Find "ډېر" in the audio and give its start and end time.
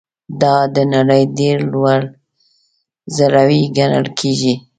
1.39-1.57